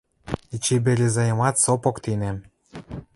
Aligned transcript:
Эче 0.55 0.77
Березайымат 0.85 1.55
со 1.63 1.71
поктенӓм. 1.83 2.37